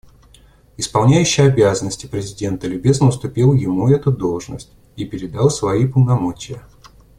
[0.77, 6.63] Исполняющий обязанности президента любезно уступил ему эту должность и передал свои полномочия.